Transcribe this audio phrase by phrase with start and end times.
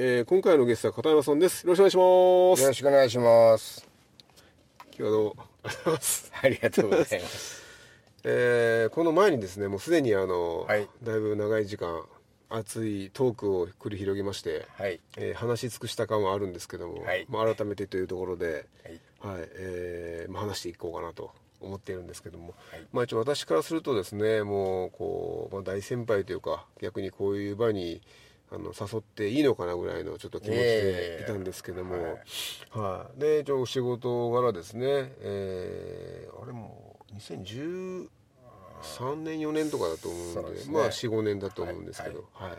[0.00, 1.66] えー、今回のゲストは片山さんです。
[1.66, 2.62] よろしくお願いします。
[2.62, 3.88] よろしくお願いします。
[4.96, 6.32] 今日はどうもありがとうございます？
[6.40, 7.62] ありがとうございます。
[8.22, 12.06] えー、この前にですね、もうすでにあの、はいだいぶ長い時間
[12.48, 15.00] 熱いトークを繰り広げまして、はい。
[15.16, 19.00] えー話し尽くした感はあるんですけども、はいまあ改めてというところで、はい。
[19.34, 28.00] はい、えーまあ話していこうかなと思っているんですけども、はいまあ一応私からするとですね、もうこう、まあ、大先輩というか逆にこういう場に
[28.50, 32.22] あの誘っていいのかなぐらいのちょっと気持ちでいたんですけども、え
[32.70, 38.08] はい、で一応お仕事柄ですね、えーあれも2013
[39.16, 40.70] 年4年とかだと思うんでね。
[40.70, 42.52] まあ45年だと思うんですけど、はい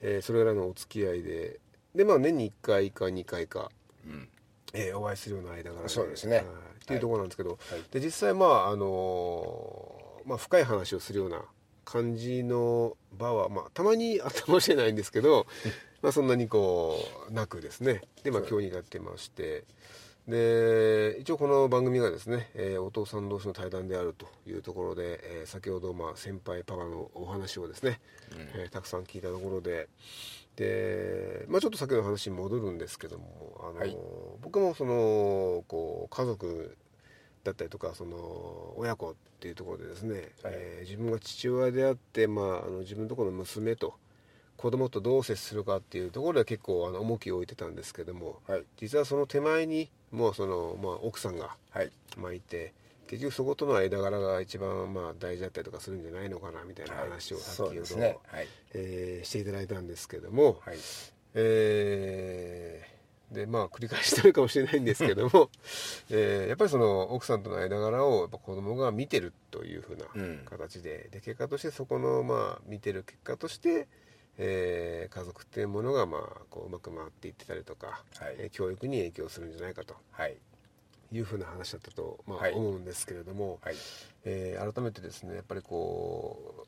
[0.00, 1.60] えーそれぐらいのお付き合いで。
[1.94, 3.70] でまあ年に1回か2回か、
[4.06, 4.28] うん。
[4.72, 5.88] えーお会いするような間柄で。
[5.88, 6.36] そうですね。
[6.36, 6.44] はい。
[6.44, 6.48] っ
[6.86, 7.58] ていうところなんですけど、はい。
[7.90, 11.42] で実際まああのーまあ、深い話をするような
[11.86, 15.46] 感じの場は、まあ、たまにあったかもしれないんですけど
[16.02, 16.98] まあそんなにこ
[17.30, 18.02] うなくですね。
[18.22, 19.64] で、まあ、今日になってまして。
[20.28, 28.00] で一応この番組がですね、えーお父さん同士の対談であるというところで、えー先ほどまあ先輩パパのお話をですね、
[28.56, 29.88] えーたくさん聞いたところで。
[30.56, 33.96] で、まあ、ちょっと先の話に戻るんですけどもあの、はい。
[34.40, 36.76] 僕もそのこう家族
[37.46, 43.94] だったりとかその親子っていうところでですね、はいえー自分が父親であって、まあ、あの自分のところの娘と
[44.56, 48.62] 子供とどう接するかっていうところでは結構あの重きを置いてたんですけどもはい。
[48.78, 51.90] 実はその手前にもうその、まあ、奥さんが、はい。
[52.16, 52.72] まあ、いて
[53.08, 58.18] 結局そことの間柄が一番まあ大事だったりとかするんじゃないのかなみたいな話をそう先ほど、ですね。
[58.26, 58.48] はい。
[58.74, 60.76] えーしていただいたんですけども、はい。
[61.34, 62.95] えー
[63.32, 65.50] でまあ繰り返してるかもしれないんですけども、
[66.10, 70.38] えーやっぱりその奥さんとの間柄をやっぱ子供が見てるというふうなうん。
[70.44, 73.88] 形で,、で結果としてそこのまあ見てる結果として、
[74.38, 78.36] えー家族っていうものがまあこううまく回っていってたりとか、はい。
[78.38, 79.96] えー教育に影響するんじゃないかと。
[80.12, 80.36] はい。
[81.12, 82.52] いうふうな話だったと、まあはい。
[82.52, 83.76] 思うんですけれども、はい。
[84.24, 86.66] えー改めてですねやっぱりこ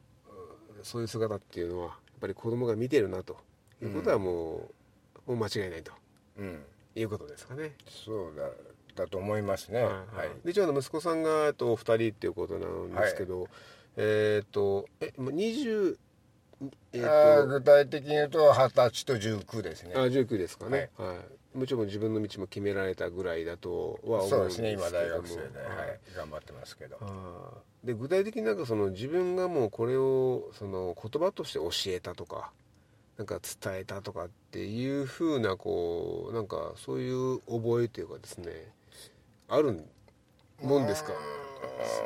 [0.80, 3.36] うそういう姿っていうのはやっぱり子供が見てるなと
[3.82, 4.70] いうことはも
[5.26, 5.92] う,、もう間違いないと
[6.38, 6.62] うん。
[6.94, 7.74] いうことですかね。
[7.86, 8.48] そうだ。
[9.04, 9.82] だと思いますね。
[9.82, 10.44] ははいい。
[10.44, 13.48] で一応あの息子さんがえっとお二人っていうことなんですけど、
[13.96, 15.96] えっ、とえもう20
[16.92, 20.00] えーと具体的に言うと二十歳と十九ですねあ。
[20.00, 24.72] 19ですかね、はいもちろん自分の道も決められたぐらいだとは思うんですけどもそうですね。
[24.72, 26.98] 今大学生で、はいはい、頑張ってますけど。
[27.82, 32.52] で具体的になんかその自分がもうこれをその言葉として教えたとか
[33.18, 38.72] なんか伝えたとかっていうふうなこうなんかそういう覚えというかですね
[39.48, 39.84] ある
[40.62, 41.12] もんですか？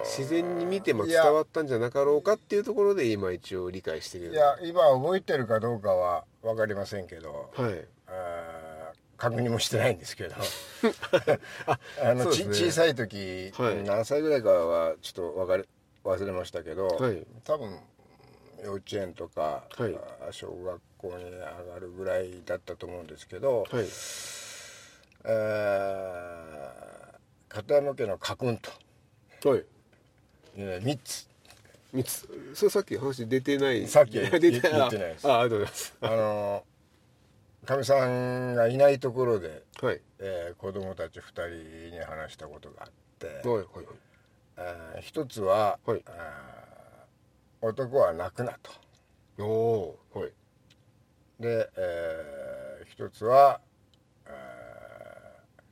[0.04, 7.50] 自然に見ても伝わったんじゃなかろうかっていうところで今一応理解してるいや、今覚えてるかどうかはわかりませんけど。
[7.54, 7.86] はい。
[8.06, 10.34] あー確認もしてないんですけど。
[12.02, 12.24] あの、ね。
[12.24, 13.82] 小さい時、はい。
[13.84, 15.64] 何歳ぐらいかはちょっとわかれ
[16.04, 17.24] 忘れましたけど、はい。
[17.44, 17.78] 多分
[18.64, 19.94] 幼稚園とか、はい。
[20.28, 23.84] あ小学校に上がるぐらいだったと思うんですけど、はい。
[25.24, 27.12] えー
[27.48, 28.58] 片山家の家訓
[29.42, 29.58] とはい。
[29.58, 29.62] い
[30.62, 31.28] うのは3つ。
[31.92, 32.26] 三つ。
[32.54, 33.86] それさっき話出てない。
[33.86, 35.28] さっき出て言言ってないです。
[35.28, 35.94] ああありがとうございます。
[36.00, 36.64] あの
[37.66, 40.00] かみさんがいないところで、はい。
[40.18, 41.28] えー子供たち2
[41.90, 43.66] 人に話したことがあって、はいはい
[44.56, 46.02] えー一つは、はい。
[46.06, 48.72] あー男は泣くなと。
[49.38, 50.32] おおはい
[51.42, 53.60] で、えー一つは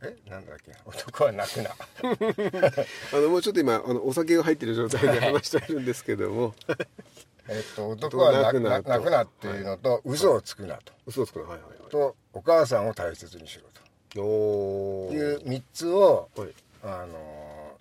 [0.03, 0.73] えなんだっけ？
[0.87, 1.71] 男は泣くな。
[3.13, 6.55] あのもうちょっと今あのお酒が入ってる状態で話してるんですけども。
[7.49, 13.73] えっと男は泣くな泣くなっていうのと、嘘をつくなと、嘘をつくのはいはいとお母さんを大切にしろはい
[14.21, 16.55] おいう3つをはい。
[16.83, 17.79] あの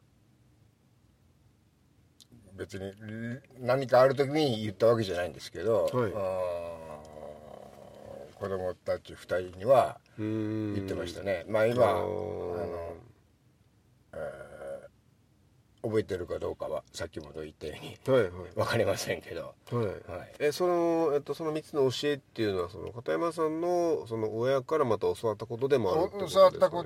[2.55, 2.93] 別に
[3.59, 6.11] 何かある時に言ったわけじゃないんですけど、はい
[8.39, 9.21] 子供たち2
[9.51, 12.95] 人には言ってましたね、まあ今あの、
[14.13, 14.49] え
[15.81, 18.31] 覚えてるかどうかはさっきも言ったようにはいはい。
[18.53, 19.55] 分かりませんけど。
[19.71, 20.31] はい、はい。
[20.39, 26.83] えその、えっと、その3つの教えっていうのはその片山さんのその親からまた教わったことでもあるってことですか、ね、教わったこ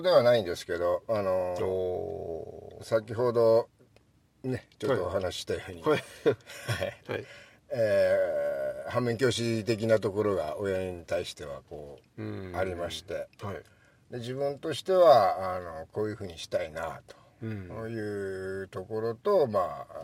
[0.00, 1.30] とではないんですけどあの
[1.60, 3.68] お先ほど
[4.44, 6.00] ねちょっとお話ししたように、ーはい。
[6.24, 7.12] はい。
[7.12, 7.26] はい。
[7.74, 8.51] えー
[8.92, 12.52] 反面教師的なところが親に対してはこううん。
[12.54, 13.26] ありまして。
[13.40, 13.54] はい。
[14.10, 17.00] で自分としてはあのこういうふうにしたいな
[17.40, 17.46] と、
[17.88, 19.96] いうところとまあ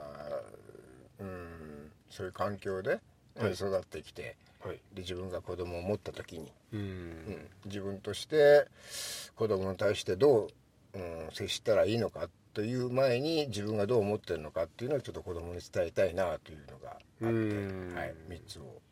[1.20, 3.00] うんそういう環境で
[3.38, 3.52] はい。
[3.52, 4.80] 育ってきて、はい。
[4.94, 6.80] で自分が子供を持った時に、うん。
[6.80, 8.66] うん自分として
[9.36, 10.48] 子供に対してど
[10.94, 17.94] う、うん、接したらいいのかという前に自分がどう思ってるのかっていうのをちょっと子供に伝えたいなというのがあって、うん。
[17.94, 18.82] はい、3つを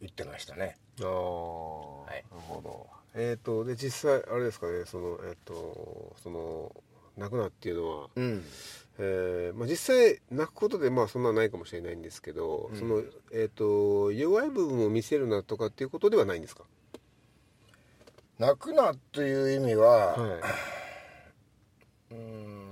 [0.00, 0.78] 言ってましたね。
[1.02, 1.04] ああ、い。
[1.04, 2.86] なるほど。
[3.14, 6.74] えっ、とで実際あれですかねそのえっ、とその
[7.18, 8.42] 泣くなっていうのは、うん。
[8.98, 16.64] えーまあ、実際泣くことでまあそんなないかもしれないんですけど、そのえっ、と弱い部分を見せるなとかっていうことではないんですか？
[18.38, 20.40] 泣くなという意味は、は
[22.10, 22.66] うーん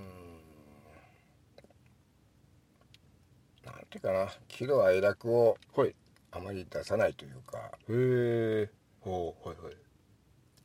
[3.64, 5.90] なんていうかな喜怒哀楽をいはい。
[5.90, 5.94] へ
[6.32, 7.70] あまり出さないというか。
[7.88, 8.68] え
[9.00, 9.74] ほうはいはい。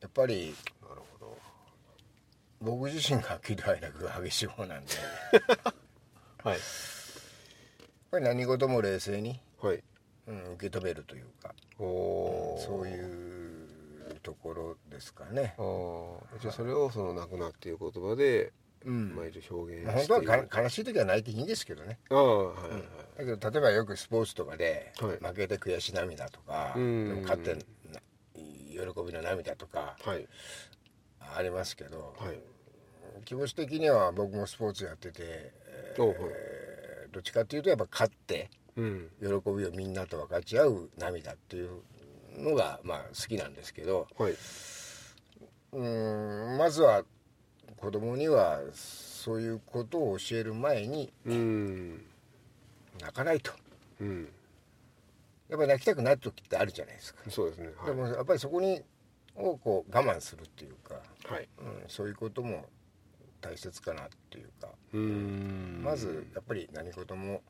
[0.00, 1.38] やっぱりなるほど。
[2.60, 4.92] 僕自身が喜怒哀楽が激しい方なんで。
[5.32, 5.74] やっ
[6.42, 6.58] はい
[8.10, 9.82] ぱり何事も冷静に、はい。
[10.26, 12.64] うん、受け止めるというか、おー。
[12.64, 13.00] そうい
[14.14, 15.54] うところですかね。
[15.56, 15.62] あ。
[15.62, 16.38] ー。
[16.40, 18.52] じゃあそれをその泣くなっていう言葉で、
[18.84, 19.14] うん。
[19.14, 21.98] まあ、表現本当はか悲しい時は泣いていいんですけどね。
[22.10, 22.72] ああはいはい。
[22.72, 22.82] はい、
[23.18, 25.18] だけど例えばよくスポーツとかではい。
[25.18, 27.08] 負けて悔し涙とか、うん。
[27.08, 28.00] でも勝ってな
[28.34, 30.26] 喜びの涙とかはい。
[31.36, 32.40] ありますけど、はい。
[33.24, 35.52] 気持ち的には僕もスポーツやってて、
[35.98, 36.14] はい。
[37.12, 39.10] どっちかっていうとやっぱ勝ってうん。
[39.20, 41.82] 喜びをみんなと分かち合う涙っていう
[42.38, 44.34] のがまあ好きなんですけどはい。
[45.72, 47.04] うんまずは
[47.80, 52.04] 子供にはそういうことを教える前にうん。
[53.00, 53.52] 泣かないと。
[54.00, 54.28] うん。
[55.48, 57.70] やっぱり泣きたくなる時ってあるじゃないですか、そうですね。
[57.78, 57.86] はい。
[57.86, 58.82] でもやっぱりそこに
[59.34, 60.94] をこう我慢するっていうか、
[61.26, 61.48] はい。
[61.58, 62.66] うん、そういうことも
[63.40, 65.80] 大切かなっていうか、うん。
[65.82, 67.40] まずやっぱり何事も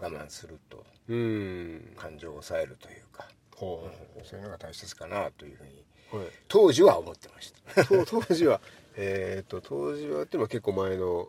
[0.00, 1.92] 我慢するとうん。
[1.96, 3.88] 感情を抑えるというか、ほ
[4.24, 6.26] そういうのが大切かなというふうにうはい。
[6.48, 7.84] 当時は思ってました。
[7.84, 8.60] と当時は
[8.96, 11.28] えっと当時はっていうのは結構前の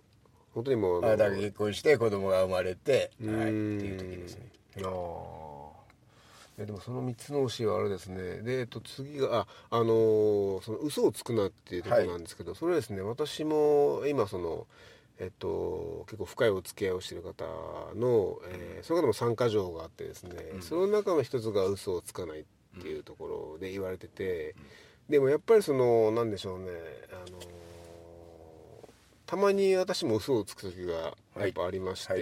[0.53, 4.49] 本当にもうあだから結婚して子供が生まれて、うはい、ってんいう時ですね。
[4.83, 5.67] ああ
[6.59, 8.41] えでもその3つの教えはあれですね。
[8.41, 14.65] で、えっと、次がああのーその嘘をつくなっていうところなんですけど、それはですね私も今その
[15.19, 17.43] えっと、結構深いお付き合いをしている方
[17.95, 22.43] の、えーその方も3箇条があってですね、その中の一つが嘘をつかないっ
[22.81, 24.55] ていうところで言われてて、
[25.09, 26.67] でもやっぱりそのなんでしょうね。
[27.11, 27.39] あの
[29.25, 32.21] たまに私も嘘をつく時がやっぱありまして、はい。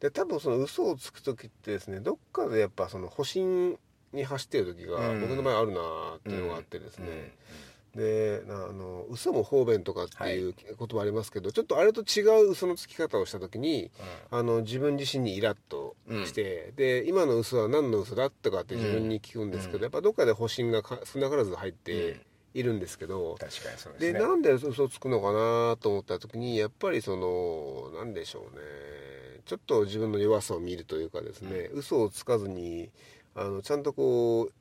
[0.00, 3.76] で多分その嘘をつく時ってですねどっかでやっぱその保身
[4.12, 5.20] に走ってる時がうん。
[5.20, 5.80] 僕の場合あるな
[6.16, 7.32] っていうのがあってですね、
[7.94, 13.90] でなあの嘘も方便とかっていう言葉ありますけど、ちょっとあれと違う嘘のつき方をした時に、
[14.30, 15.96] あの自分自身にイラッと
[16.26, 22.20] して、で今の嘘は何の嘘だとかって自分に聞くんですけど、やっぱどっかで保身がか少なからず入って
[22.54, 24.28] いるんですけど、確かにそうでですね。
[24.28, 28.62] なんで嘘つくのかなと思った時にやっぱりそのなんでしょうね。
[29.44, 32.90] ちょっと自分の弱さを見るというかですね、嘘をつかずに
[33.34, 34.52] あのちゃんとこう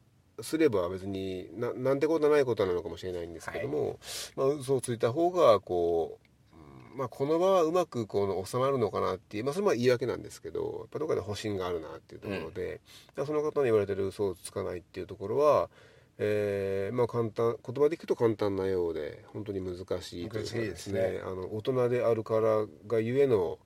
[0.41, 3.99] すれば別にななんてことはないことなのかもしれないんですけども、
[4.35, 6.19] まあ、嘘をついた方がこ
[6.53, 6.57] う、
[6.91, 15.69] うんまあ、この場はうまくこの収まるのかなっていう、まあ、それは言い訳なんですけどやっぱどっかで保身があるなっていうところで、だからその方に言われてる嘘をつかないっていうところは
[16.17, 21.21] えーまあ簡単言葉で聞くと簡単なようで本当に難しいというかですね。
[21.23, 23.57] あの大人であるからがゆえの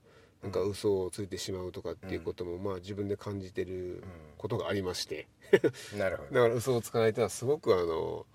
[0.43, 4.03] なんか嘘をついてしまうとかっていうことも、まあ自分で感じてる
[4.37, 5.27] ことがありまして、
[5.97, 6.29] なるほど。
[6.35, 8.25] だから嘘をつかないというのはすごくあの、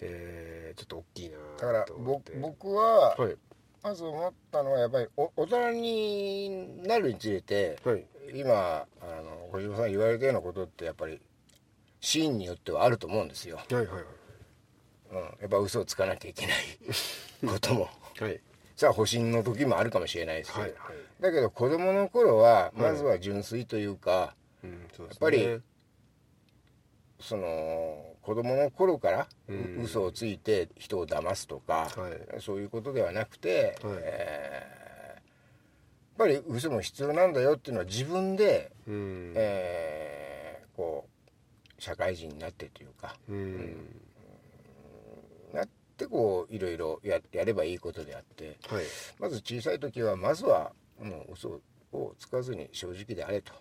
[0.00, 1.86] えーちょっと大きいなだから
[2.40, 3.36] 僕ははい
[3.82, 8.06] まず思ったのはやっぱりお大人になるにつれて、はい。
[8.32, 11.20] 今あの小島さん言われたようなことってやっぱり
[12.00, 14.04] シーンによってはあると思うんですよ、はいはいはい。
[15.10, 16.56] うん、やっぱ嘘をつかなきゃいけない
[17.44, 17.88] ことも。
[18.20, 18.40] はい。
[18.76, 25.10] さあ保身の時もあるかもしれないですけど、はいはいだけど子供の頃はまずは純粋というか、うんそうね。
[25.10, 25.60] やっぱり
[27.20, 29.28] その子供の頃から
[29.80, 32.40] 嘘をついて人を騙すとか、はい。
[32.40, 33.94] そういうことではなくて、はい。
[34.02, 34.82] えー
[36.18, 39.32] ぱり嘘も必要なんだよっていうのは自分で、うん。
[39.34, 43.76] えーこう社会人になってというかうん。
[45.52, 48.84] なってこういろいろややればいいことであってはい。
[49.18, 51.60] まず小さい時はまずはもう嘘
[51.92, 53.52] をつかずに正直であれと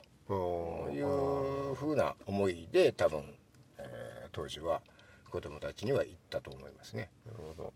[0.92, 3.24] いうふうな思いで多分、
[3.78, 4.82] えー当時は
[5.30, 7.10] 子供たちには言ったと思いますね。
[7.26, 7.74] なるほど。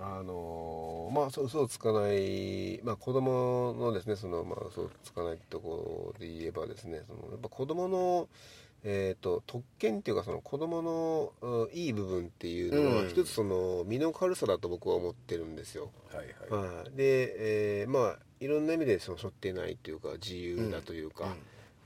[0.00, 8.28] あのーまあ嘘をつかない、まあ、子供のですねその、まあ、嘘をつかないところで言えばですねそのやっぱ子供の
[8.84, 15.90] えー、と特権っていうかその子供のうんいい部分っていうのは、うん一つその身の軽さだと僕は思ってるんですよ。
[16.12, 21.30] はいはいはい、で、えーまあいろんな意味でその背負ってないというか自由だというか、うん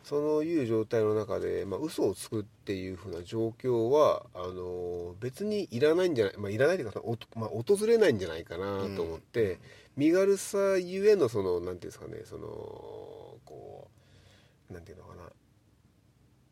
[0.04, 9.61] そういう状態の中で、まあ、嘘をつくっていうふうな状況はあの別にいらないんじゃない、まあ、いらないというか、おとまあ、訪れないんじゃないかなと思って、
[9.97, 12.49] 身軽さゆえのそのなんていうんですかねその
[13.44, 13.88] こ
[14.71, 15.23] うなんていうのかな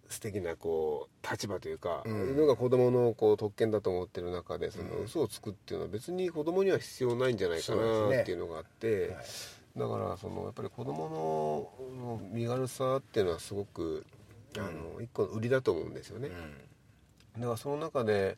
[0.08, 2.12] 素敵なこう立場というか、うん。
[2.12, 5.04] いうのが子供のこう特権だと思ってる中でそのうん。
[5.04, 9.08] 嘘をつくっていうのは別に子供には必要ないんじゃないかなっていうのがあって。
[9.08, 14.04] はいだからそのやっぱり子供のの身軽さっていうのはすごく
[14.56, 16.28] あの、一個の売りだと思うんですよね、
[17.38, 18.36] だからその中で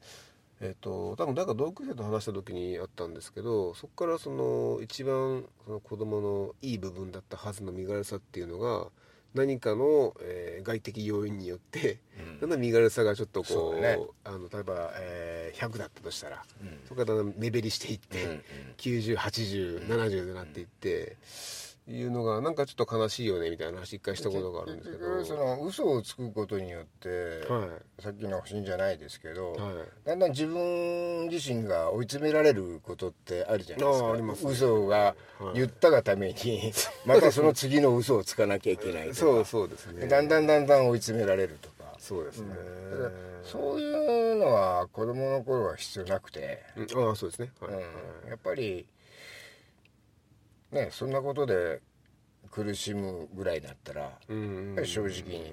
[0.61, 8.87] えっ、と多分誰か同級生と話した時にあったんですけどそこからその一番その子供のいい部分だったはずの身軽さっていうのが
[9.35, 12.41] 何かの、えー外的要因によって、うん。
[12.41, 13.99] だんだん身軽さがちょっとこうね。
[14.25, 16.79] あの例えば、えー100だったとしたら、うん。
[16.87, 18.43] そこからだんだん目減りしていって、うんうん。
[18.79, 21.17] 908070になっていって、
[21.89, 25.25] いうのがなんかちょっと悲しいよねみたいな話一回したことがあるんですけど。
[25.25, 27.09] その嘘をつくことによって、
[27.49, 27.67] は
[27.99, 28.03] い。
[28.03, 29.59] さっきの信じゃないですけど、はい。
[30.07, 34.13] だんだん自分自身が追い詰められることってあるじゃないですか。
[34.13, 34.53] ありますね。
[34.53, 35.55] 嘘がはい。
[35.55, 36.73] 言ったがために、
[37.05, 39.15] またその次の嘘をつかなきゃいけないとか。
[39.17, 40.07] そうそうですね。
[40.07, 41.83] だんだんだんだん追い詰められるとか。
[41.99, 42.49] そうですね、
[42.91, 43.11] だから
[43.45, 47.09] そういうのは子供の頃は必要なくて、うん。
[47.09, 47.53] ああそうですね。
[47.61, 47.77] はい、う
[48.27, 48.29] ん。
[48.29, 48.87] やっぱり
[50.73, 51.81] ねそんなことで
[52.51, 55.53] 苦しむぐらいだったら、うんうん正直に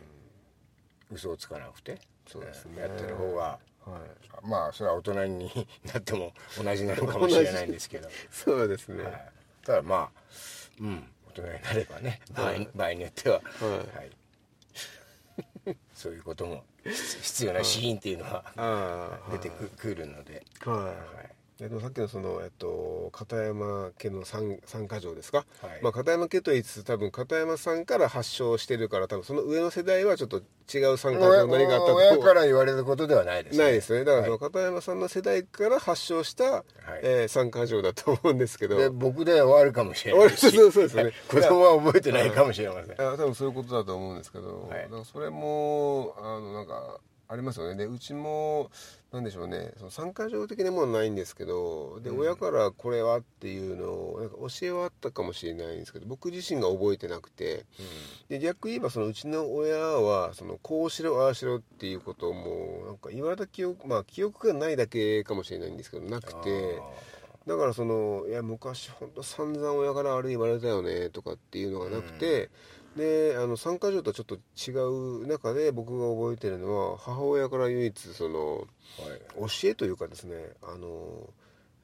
[1.12, 2.82] 嘘をつかなくてそうですね。
[2.82, 3.98] やってる方がは
[4.44, 4.48] い。
[4.48, 9.32] まあそれは大人になっても同じなのかもしれないんですけど、 そうですね、はい。
[9.66, 10.12] ただまあ
[10.80, 13.42] うん大人になればね場合,、場合によっては、は
[13.94, 13.98] い。
[13.98, 14.12] はい。
[15.94, 20.96] そういうことも必要なシーンっていうのは出てくくるので、は
[21.26, 25.84] いえでもさっきのその、えっと、片山家の三三箇条ですか、はい。
[25.84, 30.38] まあ、片山家と言いつつ多分片山さんから発症してるから多分その上の世代はちょっと
[30.74, 31.96] 違う三箇条何があったと。
[31.96, 34.06] 親から言われることではないですないですね。
[34.06, 36.64] だからそのは片山さんの世代から発症した、
[37.02, 38.78] えー三箇条だと思うんですけど。
[38.78, 40.30] で僕で終わるかもしれない。
[40.30, 40.98] しそうそうです。
[40.98, 43.02] よね 子供は覚えてないかもしれません。
[43.02, 44.88] あ多分そういうことだと思うんですけど、はい。
[45.12, 47.76] それもあのなんかありますよね。
[47.76, 48.72] でうちも
[49.12, 49.72] なんでしょうね。
[49.78, 57.66] その参加条的なものはないんですけどで、親からこれはっていうのをなんか教えはあったかもしれないんですけど僕自身が覚えてなくて
[58.28, 66.80] で逆に言えばそのうちの親はそのこうしろああしろっていうことをもうなんか言われた記憶まあ記憶がないだけかもしれないんですけどなくて。
[67.48, 72.52] だからそのいや昔本当散々親からあれ言われたよねとかっていうのがなくて、
[73.00, 74.72] であの参加条とはちょっと違
[75.24, 78.68] う中で僕が覚えてるのは母親から唯一そのはい。
[79.62, 81.30] 教えというかですねあの、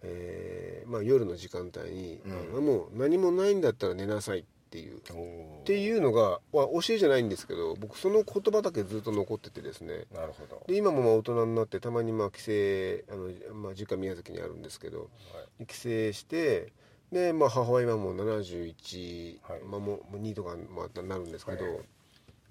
[0.03, 2.21] えーまあ、夜の時間帯に、
[2.53, 2.65] うん。
[2.65, 4.97] もう何もないんだったら寝なさいっていう。
[4.97, 10.05] っていうのが、まあ、教えじゃないんですけど僕その言葉だけずっと残っててですね。
[10.13, 10.63] なるほど。
[10.67, 12.51] で今もまあ大人になってたまにまあ帰省
[13.13, 15.09] あの、まあ、実家宮崎にあるんですけど、
[15.65, 15.79] 帰省
[16.13, 16.73] して
[17.11, 19.61] で、まあ、母親今もう71、はい。
[19.63, 21.73] まあ、もうもう2とかまあなるんですけど、はい。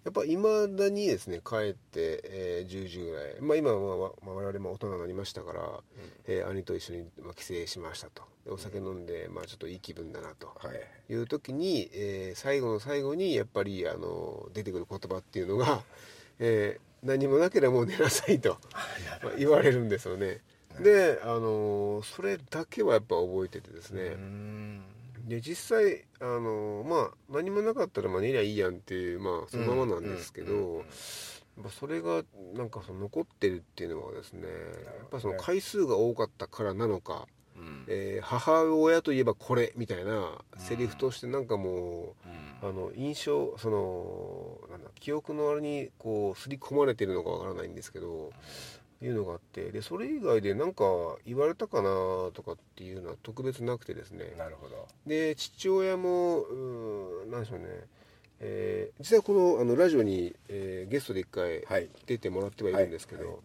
[0.04, 5.80] やっぱいまだにですね帰って、えー10時ぐらい、まあ、今は、まあまあ、我々も大人になりましたから、
[6.26, 8.22] えー兄と一緒に、まあ、帰省しましたと。
[8.44, 10.48] でお酒飲んで、まあ、ちょっといい気分だなと。
[10.58, 11.12] はい。
[11.12, 15.82] いう時に、えー最後の最後にやっぱりあの出てくる言葉っていうのが、
[16.38, 18.56] えー何もなければもう寝なさいと。
[19.22, 20.40] まあ言われるんですよね
[20.80, 24.82] であのそれだけはやっぱ覚えててですね、うん。
[25.26, 30.84] で実際あのまあ何もなかったらまあ寝りゃいいやんっていうまあそのままなんですけど、うんうんうん
[31.56, 37.26] まあそれがなんかその残ってるっていうのはですねやっぱその回数が多かったからなのか、
[37.56, 37.84] うん。
[37.86, 42.16] えー母親といえばこれみたいなセリフとしてなんかも
[42.62, 48.32] う、あの印象そのなんだ記憶のあれにこう刷り込まれてるのかわからないんですけど
[49.02, 50.84] いうのがあってでそれ以外で何か
[51.26, 51.88] 言われたかな
[52.32, 54.34] とかっていうのは特別なくてですね。
[54.38, 54.86] なるほど。
[55.06, 57.64] で父親もうーんなんでしょうね、
[58.40, 61.88] えー実際このあのラジオに、えーゲストで一回はい。
[62.06, 63.36] 出てもらってはいるんですけど、はい。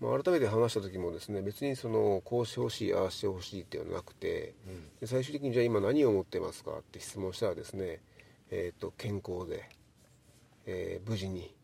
[0.00, 4.54] まあ、改めて話した時もですね別にそのこうしてほしいああしてほしいっていうのはなくて、
[5.00, 8.00] で最終的にじゃあ今何を思ってますかって質問したらですね、
[8.50, 9.68] えー、と健康で、
[10.66, 11.54] えー無事に、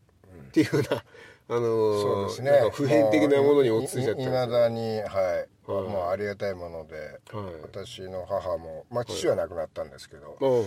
[0.49, 1.05] っていうような、
[1.51, 2.71] あのーそうですね。
[2.73, 5.49] 普遍的なものに落ち着いちゃったんいまだにはい、はい。
[5.67, 6.97] もうありがたいもので、
[7.33, 7.63] はい。
[7.63, 10.65] 私の母もまあ父は亡くなったんですけど、はい。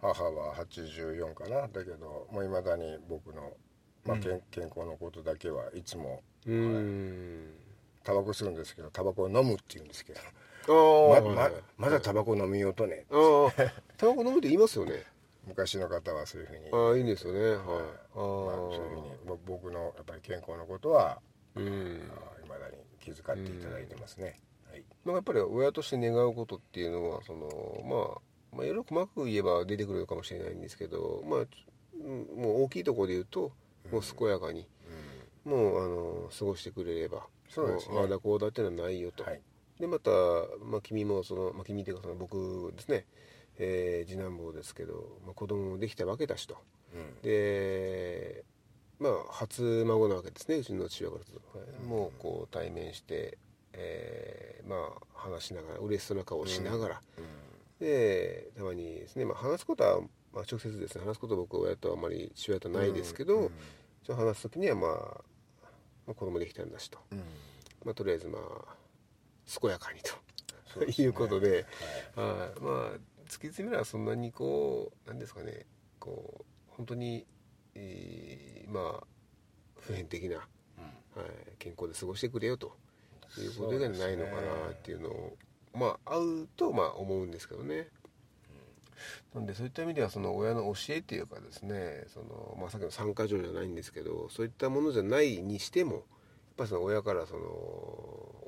[0.00, 1.68] 母は84かな。
[1.68, 3.52] だけどもういまだに僕の、
[4.04, 7.52] まあ健健康のことだけはいつもうーん。
[8.02, 10.20] タバコ吸うんですけどタバコを飲むって言うんですけど。
[10.68, 13.06] まままだタバコ飲みようとね。
[13.96, 15.04] タバコ飲むって言いますよね
[15.46, 16.70] 昔の方はそういうふうに。
[16.72, 17.40] ああいいんですよね。
[17.40, 17.56] はい。
[17.56, 17.74] ああ、まあ、
[18.14, 21.20] そういうふうにぼ僕のやっぱり健康のことは
[21.54, 21.64] うん。
[21.64, 27.48] いまだに気遣っていただいてますね、はい、まあやっぱり親として願うことっていうのはその
[27.84, 28.20] ま
[28.54, 31.44] あまあいろいろ細かく言えば出てくるかもしれないんですけどまあう
[31.98, 33.52] んもう大きいところで言うと
[33.92, 34.66] もう健やかに、
[35.44, 35.86] もうあ
[36.26, 37.94] の過ごしてくれればそうですね。
[37.94, 39.40] もああだこうだっていうのはないよと、はい。
[39.78, 40.10] でまた、
[40.64, 43.06] まあ、君もその、まあ、君というかその僕ですね、
[43.58, 46.56] えー次男坊ですけど、まあ、子供もできたわけだしと、
[46.94, 47.22] うん。
[47.22, 48.44] で
[48.98, 51.86] まあ初孫なわけですねうちの父親からすると、はい。
[51.86, 53.38] もうこう対面して、
[53.72, 57.00] えーまあ話しながら嬉しそうな顔をしながら、
[57.80, 60.00] でたまにですね、まあ、話すことは、
[60.32, 63.48] まあ、直接ですね話すことは僕親とはあまり父親とはないですけど、うん。
[63.48, 64.90] ちょっと話す時には、まあ、
[66.06, 67.18] まあ子供できたんだしと、うん。
[67.84, 68.74] まあ、とりあえずまあ
[69.60, 70.12] 健やかにと
[70.80, 70.92] ね。
[70.96, 71.64] いうことで、
[72.14, 72.60] はい。
[72.60, 75.66] まあ突き詰めればそんなにこうなんですかね
[75.98, 77.26] こう本当に、
[77.74, 79.04] えーまあ
[79.80, 80.46] 普遍的な、はい、
[81.60, 82.76] 健康で過ごしてくれよと
[83.38, 84.38] いうことじゃないのかな
[84.72, 85.36] っていうのを
[85.74, 87.88] まあ合うとまあ思うんですけどね。
[89.34, 96.02] なんでそういった意味ではその親の教えっていうかですねその、まあ、さっきの参加条じゃないんですけどそういったものじゃないにしてもやっ
[96.56, 97.40] ぱりその親からその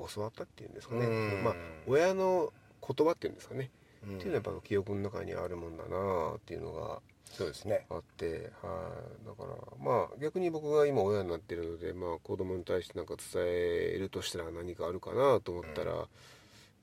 [0.09, 1.09] 教わったっていうんですかね、う
[1.41, 1.45] ん。
[1.45, 1.55] まあ、
[1.87, 3.71] 親の言葉っていうんですかね、
[4.07, 4.17] うん。
[4.17, 7.01] っていうのはやっぱ記憶の中にあるもんだなっていうのが
[7.33, 7.87] そうですね。
[7.91, 16.09] あって、はい、だからまあ逆に僕が今親になってるので、まあ、子供に対して何か伝えるとしたら何かあるかなと思ったら、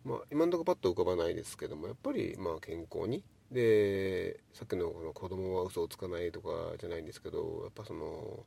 [0.04, 3.23] まあ、今のところパッと浮かばないですけどもやっぱりまあ健康に。
[3.51, 6.49] でさっきのこの子供は嘘をつかないとか
[6.80, 8.43] じゃないんですけどやっぱその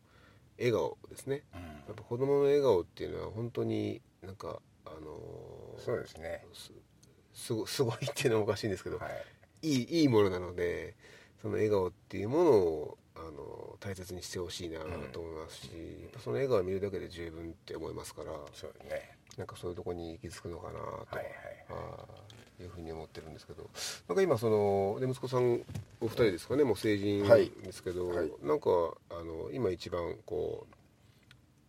[0.58, 1.42] 笑顔ですね。
[1.54, 1.60] や
[1.92, 6.44] っぱ子供の笑顔っていうのは本当になんかあのそうですね
[7.38, 9.26] すすご すごいっていうのはおかしいんですけど、はい。
[9.62, 10.94] いいいいものなので
[11.40, 14.80] その笑顔っていうものをあの大切にしてほしいな
[15.12, 15.70] と思いますし、
[16.02, 19.16] やっぱその笑顔を見るだけで十分って思いますからそうね。
[19.36, 23.70] なんかそういうとこに行き着くのかなと、はいはいあーいうふうに思ってるんですけど。
[24.08, 25.64] なんか今そので息子さん
[26.00, 28.32] お二人ですかねもう成人はいですけど、はい。
[28.42, 28.70] なんか
[29.10, 30.74] あの今一番こう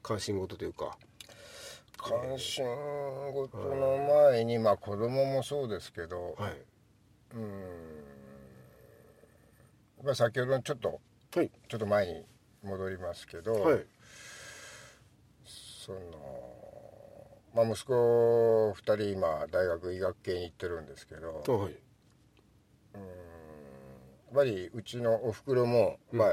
[0.01, 0.97] 関心事というか
[2.01, 2.65] 関心
[3.33, 3.97] 事の
[4.31, 6.57] 前にまあ子供もそうですけど、はい。
[10.03, 10.99] まあ先ほどのちょっと
[11.35, 11.51] はい。
[11.67, 12.25] ちょっと前に
[12.63, 13.85] 戻りますけど、はい。
[15.45, 15.99] その
[17.53, 21.73] まあ息子2人今大学医学系に行ってるんですけどあはい。
[21.73, 22.99] や
[24.31, 26.27] っぱりうちのおふくろも、まあ、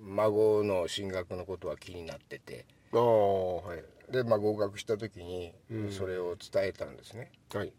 [0.00, 2.66] 孫の進学のことは気になってて。
[2.92, 5.52] ああはいで、まあ、合格した時に
[5.90, 7.72] それを伝えたんですね、はい。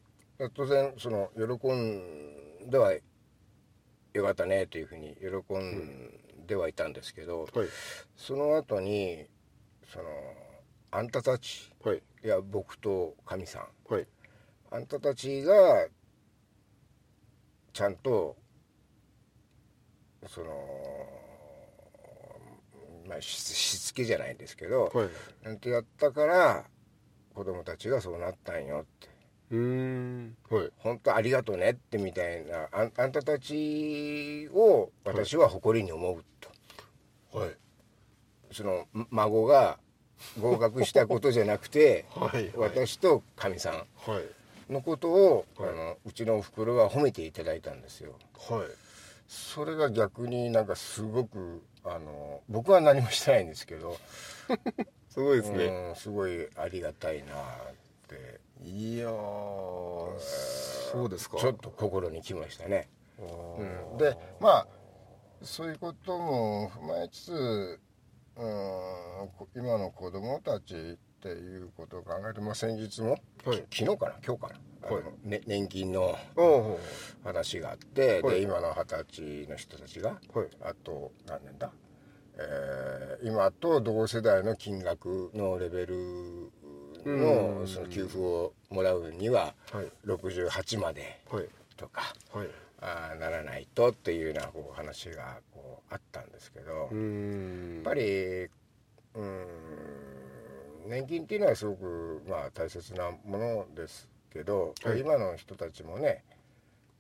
[0.54, 2.94] 当然その喜んでは
[4.14, 7.68] よかったねというふうに喜んではいたんですけど、はい。
[8.16, 9.26] その後に
[9.92, 10.06] その
[10.92, 12.02] あんたたちはい。
[12.24, 13.94] いや僕とかみさん。
[13.94, 14.08] はい。
[14.72, 15.88] あんたたちが
[17.74, 18.36] ちゃんと
[20.28, 20.48] その
[23.10, 25.10] まあししつけじゃないんですけど、はい。
[25.44, 26.64] なんてやったから
[27.34, 29.08] 子供たちがそうなったんよって。
[29.52, 30.38] うーん。
[30.50, 30.70] はい。
[30.78, 36.24] 本当ありがとうねってみたいなあんあんたたちを私は誇りに思う
[37.32, 37.50] と、はい。
[38.52, 39.80] そのん孫が
[40.40, 42.52] 合格したことじゃなくて はい。
[42.56, 43.74] 私とかみさん
[44.12, 44.72] はい。
[44.72, 45.70] のことを、はい。
[45.70, 48.20] あのうちのおふくろは褒めていただいたんですよ。
[48.38, 48.68] はい。
[49.28, 53.98] それが逆になんかすごくあの僕は何もしてないんですけど
[55.10, 57.36] すごいですね、うんすごいありがたいなっ
[58.08, 58.40] て。
[58.64, 61.38] いやーそうですか。
[61.38, 63.98] ちょっと心にきましたね、うん。
[63.98, 64.68] でまあ
[65.42, 67.80] そういうことも踏まえつつ
[68.36, 73.64] うんこ今の子供たちっていうことを考えて、まあ、先日も、はい。
[73.70, 74.16] き昨日かな？
[74.26, 74.60] 今日かな、
[75.24, 76.18] ね、年金の
[77.24, 78.36] 話があって、はい。
[78.38, 79.06] で今の二十
[79.46, 80.48] 歳の人たちが、はい。
[80.62, 81.72] あと何年だ、
[82.38, 85.96] えー今と同世代の金額のレベル
[87.06, 87.20] うん。
[87.62, 89.92] のその給付をもらうにははい。
[90.06, 91.48] 68まではい。
[91.78, 92.02] とか、
[92.34, 92.48] はい。
[92.82, 96.88] あーならないとっていうようなこう話がこうあったんですけど、やっ
[97.84, 98.48] ぱり
[99.16, 99.46] うん
[100.88, 105.00] 年金っていうのはすごくまあ大切なものですけど、はい。
[105.00, 106.24] 今の人たちもね、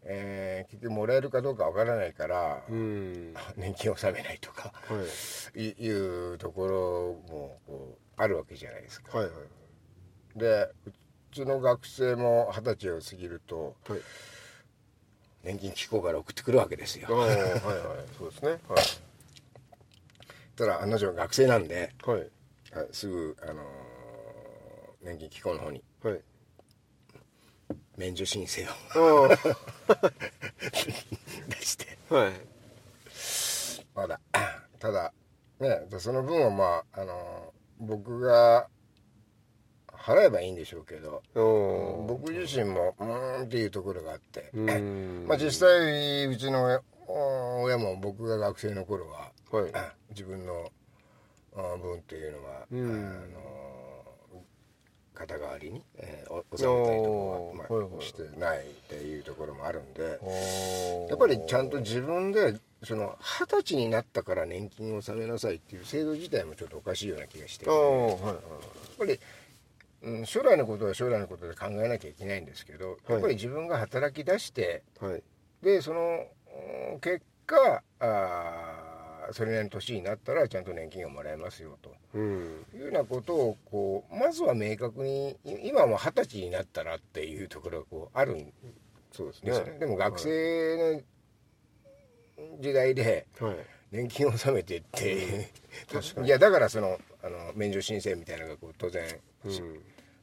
[0.04, 3.34] えー結局もらえるかどうかわからないから、うん。
[3.58, 5.04] 年金を納めないとかは
[5.56, 5.60] い。
[5.62, 9.18] いいうところもこうあるわけじゃないですか。
[9.18, 9.36] はいはい
[10.36, 10.92] でう
[11.32, 14.02] ちの学生も二十歳を過ぎるとはい。
[15.44, 17.08] 年金機構から送ってくるわけですよ。
[17.10, 17.16] ああ。
[17.16, 18.08] はいはい。
[18.18, 18.52] そうですね。
[18.52, 18.60] はい。
[20.56, 22.30] ただ案の定学生なんではい。
[22.74, 23.66] あすぐ、あのー
[25.02, 25.84] 年金機構の方にはい
[27.98, 28.64] 免除申請
[28.96, 29.26] を。
[29.26, 29.30] あ
[31.50, 31.98] 出して。
[32.10, 32.34] あはい。
[33.96, 34.20] まだ。
[34.80, 35.14] ただ
[35.60, 38.68] ねその分はまあ、あのー僕が
[39.88, 44.50] 払えばいいんでしょうけどお僕自身もうーんっていうところがあって、
[45.26, 49.72] まあ、実際うちの親親も僕が学生の頃は、はい。
[49.74, 50.72] あ 自分の
[51.56, 52.92] あ分っていうのは、うん。
[52.92, 53.89] あの
[55.20, 60.20] 肩代わりに、えーお納めたりとかは、まあはいはいしてないっていうところもあるんで
[61.10, 68.36] やっぱりちゃんと自分でその二十歳になったから年金を納めなさいっていう制度自体もちょっとおかしいような気がしてああやっはいはい。
[68.98, 69.20] ぱり、
[70.04, 75.24] うん、将来のことは将来のことで考えなきゃいけないんですけど、やっぱり自分が働き出してはい。
[75.62, 76.26] でその
[76.94, 78.99] うん結果あー
[79.32, 81.94] それなりの年になったらちゃんと年金がもらえますよと。
[82.14, 82.66] うん。
[82.74, 88.54] いうようなことをこうまずは明確にい今も二十歳になったらっていうところがこうあるん
[89.12, 89.52] そうですね。
[89.52, 91.04] でねでも学生
[92.38, 93.56] の時代ではい。
[93.92, 95.50] 年金を納めてって、
[96.24, 99.04] いやだからそのあの免除申請みたいなのがこう当然、
[99.46, 99.82] うん。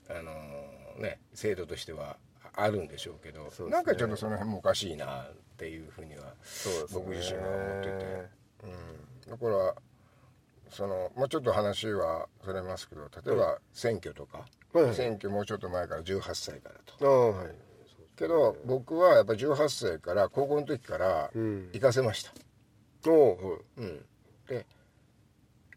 [0.08, 2.16] あのね制度としては
[2.54, 3.72] あるんでしょうけどそうね。
[3.72, 6.34] なんかちょっとその辺もおかしいなっていうふうには
[6.92, 8.28] 僕自身は思ってて、
[8.66, 9.74] うん、だから
[10.70, 14.94] その、まあ、ちょっと話はそれますけど例えば選挙とか、はいはい。
[14.94, 17.06] 選挙もうちょっと前から18歳からと。
[17.06, 17.54] ああはい。
[18.16, 21.70] けど僕はやっぱ18歳から高校の時からうん。
[21.72, 22.32] 行かせました、
[23.08, 23.60] おおはい。
[23.78, 24.04] うん、
[24.48, 24.66] で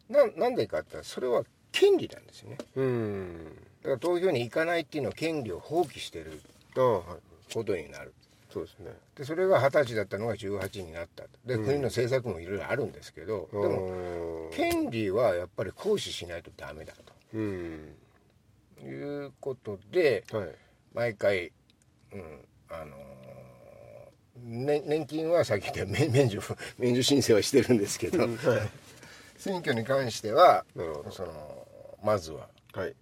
[0.10, 2.58] ななんでかって言ったらそれは権利なんですよね。
[2.75, 3.56] うん。
[3.84, 6.41] だから投票に行かないっていうのは権利を放棄してる
[7.54, 8.13] ことになる
[8.52, 8.92] そうですね。
[9.16, 16.94] でそれが二十歳だったのが18になったで、国の政策もいろいろあるんですけど、でもも権利はやっぱり行使しないとダメだ
[17.34, 17.96] うん。
[18.80, 20.50] ということではい。
[20.94, 21.52] 毎回、
[22.12, 22.22] うん
[22.70, 23.00] あのー
[24.42, 26.40] ね年金はさっき言った免免除
[26.78, 28.30] 免除申請はしてるんですけど、はい。
[29.38, 30.66] 選挙に関しては
[31.12, 31.68] その
[32.04, 32.96] まずははい。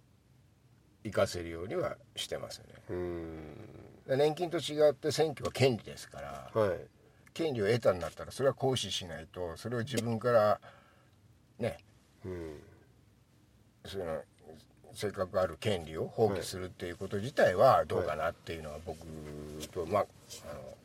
[1.04, 2.66] 行かせるようにはしてますね。
[2.90, 3.56] うん。
[3.76, 3.77] で
[4.16, 6.80] 年金と違って選挙は権利ですからはい。
[7.34, 10.60] 権利を得たんだったらそれは行使しないとそれを自分から
[11.60, 11.78] ね
[12.26, 12.60] うん。
[13.86, 14.22] その
[14.94, 18.98] せっかくある権利を放棄するっていうこと自体はどうかなっていうのは僕
[19.72, 20.06] とまあ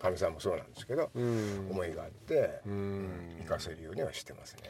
[0.03, 1.69] かみさんもそうなんですけど、うん。
[1.71, 3.37] 思いがあって、うん。
[3.41, 4.63] 行かせるようにはしてますね。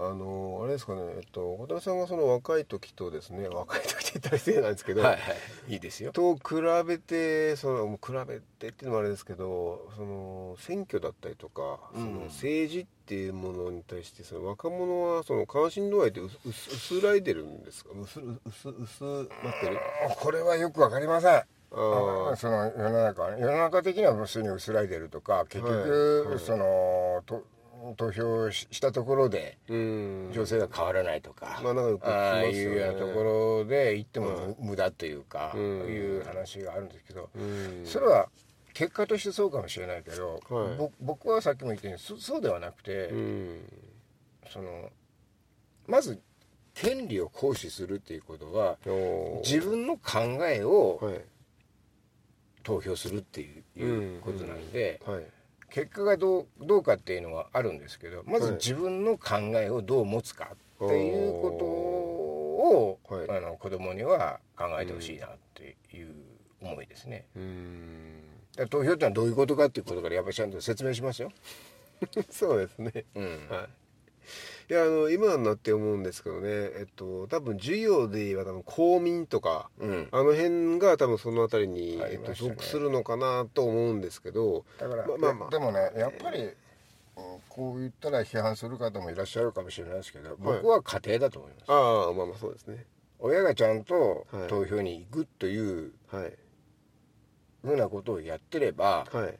[0.00, 5.18] あのあれですかねえっと小田さんがその若い時とですね 若い時って言ったら失礼なんですけど、はい、
[5.72, 5.76] い。
[5.76, 6.12] いですよ。
[6.12, 6.40] と比
[6.86, 12.04] べてその比べてっていうのもあれですけどその選挙だったりとか、うん。
[12.04, 17.90] その政治っていうものに対してその若者はその関心度合いって薄薄薄らいでるんですか？
[18.00, 19.26] 薄薄薄なっ
[19.60, 19.78] てる？
[20.20, 21.34] これはよくわかりません。
[21.34, 22.36] あー。
[22.36, 26.34] その世の中世の中的には普通に薄らいでるとか結局、はい。
[26.34, 26.38] はい。
[26.38, 27.42] そのと
[27.96, 30.30] 投票ししたところでうん。
[30.32, 35.60] 情勢が変わらないとか、まあなんかああいうようなところで言ってもはい無駄というか、うん。
[35.86, 37.82] いう話があるんですけど、うん。
[37.84, 38.28] それは
[38.74, 40.40] 結果としてそうかもしれないけど、
[41.00, 43.72] 僕はさっきも言ったようにそそうではなくて、うん。
[44.52, 44.90] その
[45.86, 46.20] まず
[46.74, 48.78] 権利を行使するっていうことは
[49.44, 51.20] 自分の考えをはい。
[52.64, 55.22] 投票するっていう,、いうことなんで、はい
[55.70, 58.54] 結果がどうどうかっていうのはあるんですけどまずはい。
[58.56, 60.50] 自分の考えをどう持つか
[60.84, 63.38] っていうことを、はい。
[63.38, 66.14] あの子供には考えてほしいなっていう
[66.60, 67.26] 思いですね。
[67.36, 68.22] うん。
[68.70, 71.30] 投票ってのはどういうことかっていうことからやっぱりちゃんと説明しますよ。
[72.30, 73.04] そうですね。
[73.14, 73.48] うん。
[73.48, 73.68] はい
[74.70, 80.08] いやあの今になって思うんですけどねえっと多分授業で言えば多分公民とか、うん。
[80.12, 85.50] あの辺が多分その辺りに、えっと、属するのかなと思うんですけどだから、まあまあまあ。
[85.50, 86.52] ででもねやっぱり、うん
[87.48, 92.86] こう言ったら批判する方もいらっしゃるかもしれないですけど僕は家庭だと思います、ああまあまあそうですね。
[93.18, 94.48] 親がちゃんとはい。
[94.48, 96.32] 投票に行くというはい。
[97.62, 99.38] ふうなことをやってれば、はい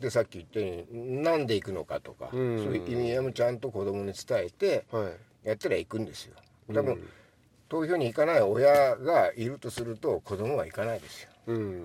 [0.00, 5.10] でさっき言ったようになんで行くのかとか、うんそういう意味合いもちゃんと子供に伝えては
[5.44, 5.48] い。
[5.48, 6.34] やったら行くんですよ。
[6.72, 7.08] 多分、うん
[7.68, 11.28] 投票に行かない親がいるとすると子供は行かないですよ。
[11.46, 11.82] うん。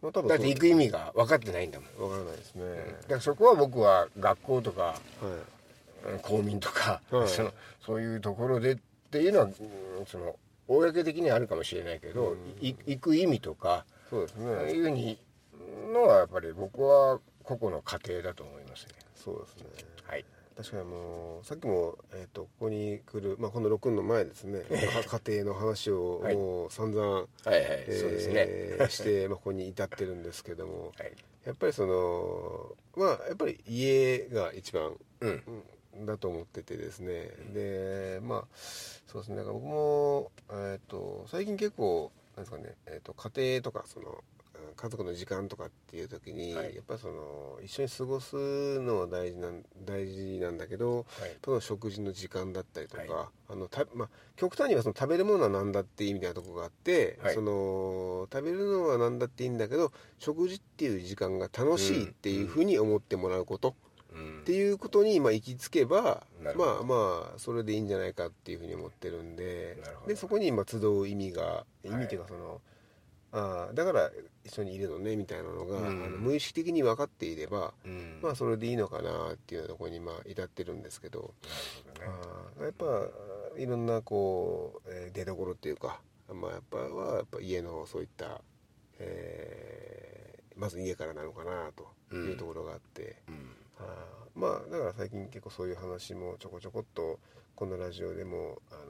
[0.00, 1.88] まあ多分だって行く意味が分かってないんだもん。
[1.88, 2.62] くわからないですね、
[3.02, 6.12] だからそこは僕は学校とかはい。
[6.12, 7.28] うん公民とか、はい。
[7.28, 7.52] その
[7.84, 8.76] そういうところでっ
[9.10, 9.54] ていうのは、うん
[10.06, 10.36] その
[10.68, 14.44] 公的にはあるかもしれないけど、い行く意味とかそうですね。
[14.70, 15.18] いうふうに
[15.92, 18.92] のはやっぱり僕は個々の家庭だと思いますね。
[19.14, 19.64] そうですね。
[20.06, 20.24] はい。
[20.54, 24.60] 確かにもうさっきも、えー、とここに来る、まあ、この録音の前ですね。
[25.02, 26.34] か家庭の話をはい。
[26.34, 28.34] もう散々、はいはい、そうですね。
[28.36, 30.92] えーして、まあ、ここに至ってるんですけども。
[30.98, 31.12] はい。
[31.46, 35.30] やっぱりそのまあやっぱり家が一番うん。
[35.30, 35.62] うん
[36.06, 37.30] だと思っててですね。
[37.52, 39.38] でまあそうですね。
[39.38, 44.18] だから僕も、えー、と最近結構なんですかね、えー、と家庭とかそのうん
[44.80, 46.76] 家族の時間とかっていう時に、はい。
[46.76, 51.04] やっぱりその一緒に過ごすのは大事なん大事なんだけど、はい。
[51.44, 57.34] その食事の時間だったりとか、はあのたまあ、極端にはその食べるものは何だっていいみたいなところがあって、はい。
[57.34, 63.74] その食べるのは何だっていいんだけど食事っていう時間が楽しいっていうふうに思ってもらうこと、
[64.14, 64.40] うん。
[64.42, 66.22] っていうことにまあ行き着けば
[66.56, 72.60] まあまあそれでいいんじゃないかっていうふうに思ってるんででそこにまあ集う意味が意味っていうかその、
[73.30, 74.10] ああだから
[74.44, 75.86] 一緒にいるのねみたいなのが、うん。
[75.86, 78.20] あの無意識的に分かっていれば、うん。
[78.22, 81.34] まあそれでいいのかなっていうところにまあ至ってるんですけど、
[81.94, 82.06] どね。
[82.06, 82.86] あーやっぱ
[83.58, 86.00] いろんなこう、えー出どころっていうか
[86.32, 88.40] まあやっぱはやっぱ家のそういった、
[88.98, 91.70] えーまず家からなのかな
[92.10, 93.50] というところがあって、うん。
[93.78, 97.18] あーまあだから最近結構そういう話もちょこちょこっと
[97.58, 98.82] このラジオでもあの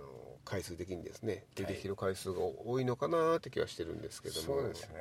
[0.44, 4.42] 回数的にですね出てきてる回数が多いのかなって気はしてるんですけども。
[4.42, 4.98] そうですね。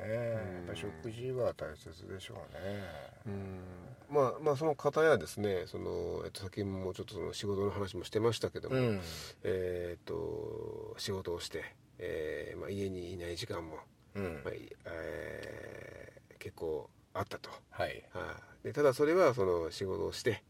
[0.66, 2.82] やっぱ食事は大切でしょうね。
[3.26, 3.60] うん。
[4.08, 9.00] まあまあその方やですねその、えっと、先もちょっとその仕事の話もしてましたけども、うん。
[9.42, 11.62] えーっと仕事をして、
[11.98, 13.80] えーまあ、家にいない時間も、
[14.14, 14.40] うん。
[14.46, 18.02] まあいえー結構あったと、はい。
[18.14, 18.64] はい。
[18.64, 20.42] でただそれはその仕事をして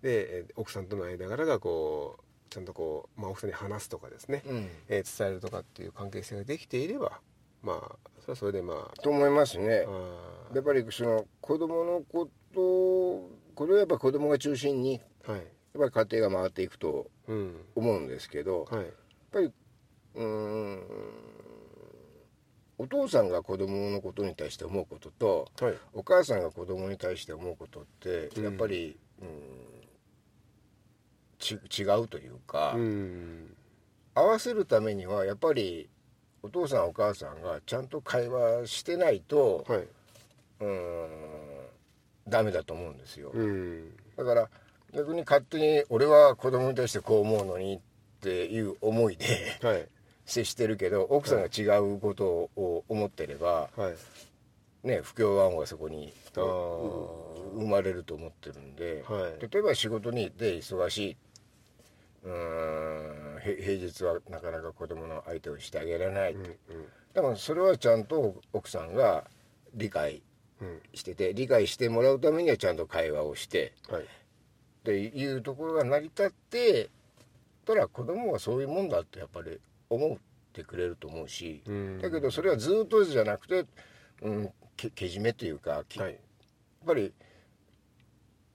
[0.00, 4.68] でえー奥さんとの間柄がこうちゃんとこう、まあ、奥さんに話すとかですね、うん。
[4.88, 7.20] えー伝えるとかっていう関係性ができていれば
[7.62, 9.00] まあそれはそれでまあ。
[9.00, 9.86] と思いますね。
[9.88, 12.60] あやっぱりその子供のこと
[13.54, 15.40] これはやっぱ子供が中心にーはい。
[15.40, 17.64] やっぱり家庭が回っていくとうん。
[17.74, 18.92] 思うんですけど、やっはい
[19.32, 20.82] ぱりうーん
[22.78, 25.74] お父さんが子供のことに対して思うこととはい。
[25.94, 28.44] お母さんが子供に対して思うことってうん。
[28.44, 29.28] やっぱり、うん
[31.42, 33.56] ち違うというか、うん。
[34.14, 35.88] 合わせるためにはやっぱり
[36.42, 39.88] お父さんお母さんがちゃんと会話してないと、はい。
[40.60, 41.08] うん
[42.28, 43.92] ダメだと思うんですよ、うん。
[44.16, 44.48] だから
[44.94, 47.80] 逆に勝手に俺は子供に対してこう思うのにっ
[48.20, 49.88] ていう思いではい。
[50.24, 53.90] 接してるけど奥さんが違うことを思ってれば、は
[54.84, 54.86] い。
[54.86, 59.48] ね、不協和音がそこに生まれると思ってるんで、はい。
[59.48, 61.16] 例えば仕事にで忙しい
[62.22, 63.40] うーん。
[63.40, 66.34] へ平日はなかなか子供の相手をしてあげられない。
[66.34, 66.54] と、うんうん。
[67.14, 69.24] でもそれはちゃんと奥さんが
[69.74, 70.22] 理解
[70.60, 70.80] うん。
[70.94, 73.72] してて理解してもらうためにはちゃんと会話をして。
[73.88, 74.02] はい。
[74.02, 74.06] っ
[74.84, 76.90] ていうところが成り立って
[77.64, 80.18] たら子供はそういうもんだってやっぱり思っ
[80.52, 82.00] てくれると思うし、うん。
[82.00, 83.64] だけどそれはずっとじゃなくて、
[84.22, 86.12] うん、けけじめというか、きはい。
[86.12, 86.20] やっ
[86.86, 87.12] ぱり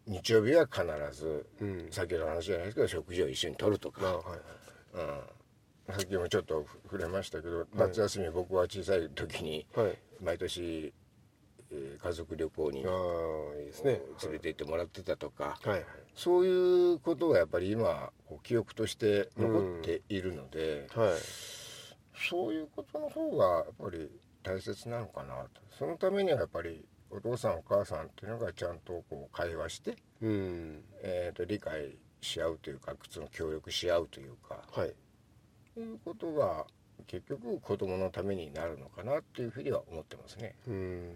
[0.08, 1.88] 日曜日は必ず、うん。
[1.92, 4.24] 先ほどの話じゃないですけど食事を一緒にとるとか、まあはい
[5.90, 9.98] うん、さっきもちょっと触れましたけど、夏休み僕は小さい時にはい。
[10.24, 10.94] 毎年、
[11.72, 14.02] えー家族旅行にああいいですね。
[14.24, 15.86] 連れて行ってもらってたとか、はいはい。
[16.16, 21.10] そういうことがやっぱり今こう記憶として残っているので、はい。
[22.30, 24.10] そういうことの方がやっぱり
[24.44, 25.62] 大切なのかなと。
[25.78, 30.84] そのためにはやっぱりお父さんお母さんっていうのがちゃんとこう会話して、うん。
[31.02, 34.94] えー、と理解し合うというかその協力し合うというかはい。
[35.76, 36.66] そういうことが
[37.06, 40.56] 結局子供のためになるのかなっていうふうには思ってますね。
[40.68, 41.14] うん。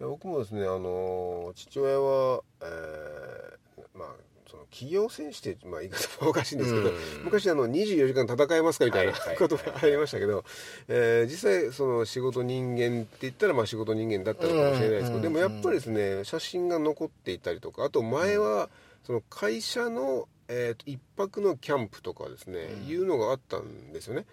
[0.00, 7.24] いや僕もですねあの父親は、えーまあその企業戦士って、まあ、言い方はおかしいんですけど、うん。
[7.24, 10.44] 昔あの24時間戦えますかみたいなことがありましたけど、
[10.88, 18.68] えー実際その仕事人間って言ったらまあ仕事人間だったのかもしれないですけど、うんでもやっぱりですね写真が残っていたりとかあと前は
[19.04, 24.26] その会社の、えーと一泊のキャンプとかですね、いうのがあったんですよね。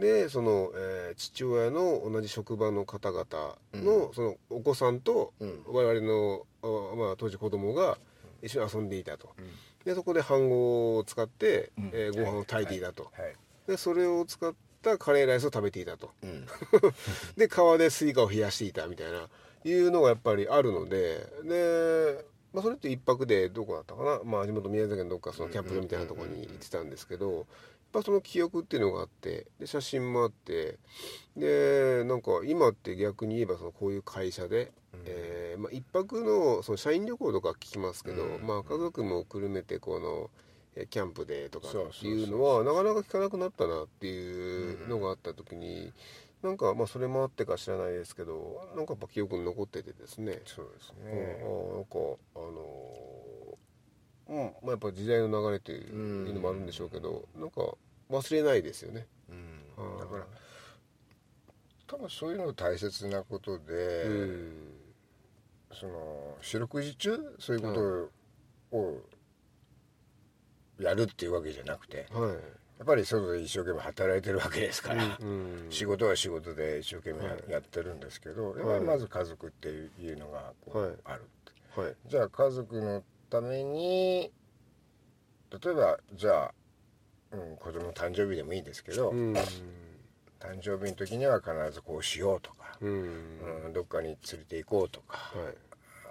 [0.00, 3.26] でその、えー父親の同じ職場の方々
[3.74, 5.62] の,、そのお子さんとうん。
[5.66, 7.98] 我々の、あまあ、当時子供が
[8.42, 9.30] 一緒に遊んでいたと、
[9.84, 11.90] でそこで飯盒を使って、うん。
[11.92, 13.34] えーご飯を炊いていたと、はい。
[13.66, 16.10] でそれを使ったカレーライスを食べていたと。
[16.22, 16.46] うん。
[17.36, 19.28] で川でスイカを冷やしていたみたいな
[19.64, 27.46] いうのがやっぱりあるのでで、まあ、それって一泊でどこだったかな、まあ、地元宮崎県のどっかそのキャンプ場みたいなところに行ってたんですけど
[27.92, 30.78] ぱその記憶っていうのがあってで写真もあって
[31.36, 34.72] でなんか今って逆に言えばそのこういう会社で、
[35.04, 38.46] えーまあ、一泊のその社員旅行とか聞きますけど、うん。
[38.46, 40.30] まあ、家族もくるめてこの
[40.76, 45.92] えーキャンプでとかっていうのはなかなか聞かなくなったなっていうのがあった時に、
[46.42, 51.12] なんかまあそれもあってか知らないですけどなんかやっぱ記憶に残っててですね、そうですうん。
[51.12, 51.98] ね、あーなんか
[52.36, 53.39] あのー
[54.30, 54.36] うん。
[54.36, 57.74] まあ、やっぱ時代の流れというのもあるんでしょうけど、なんか
[58.08, 59.06] 忘れないですよね。
[59.28, 59.84] うん。
[59.84, 59.98] うん。
[59.98, 60.26] だから
[61.88, 64.74] 多分そういうの大切なことで、うん。
[65.72, 67.18] その四六時中？
[67.38, 68.10] そういうこ
[68.72, 69.02] とを
[70.80, 72.30] やるっていうわけじゃなくてはい。
[72.30, 75.66] やっぱり外で一生懸命働いてるわけですから、うん。
[75.70, 80.90] 仕事は仕事で一生懸命や,、ってるんですけどやっぱりまず家族っていうのがこう、はい。
[81.04, 81.22] ある
[81.76, 81.94] はい。
[82.06, 84.32] じゃあ家族のために
[85.50, 86.52] 例えばじゃあ、
[87.32, 89.32] うん、子供の誕生日でもいいですけど、うん。
[89.32, 92.90] 誕生日の時には必ずこうしようとか、うん。
[93.66, 95.54] うん、どっかに連れて行こうとか、はい。